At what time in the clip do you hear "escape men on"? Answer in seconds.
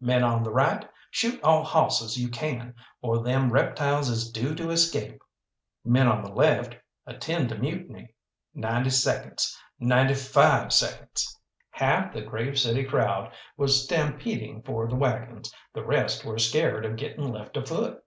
4.70-6.24